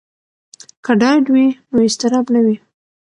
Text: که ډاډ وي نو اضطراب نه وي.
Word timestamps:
که 0.83 0.91
ډاډ 1.01 1.25
وي 1.33 1.47
نو 1.71 1.79
اضطراب 1.87 2.25
نه 2.35 2.39
وي. 2.45 2.55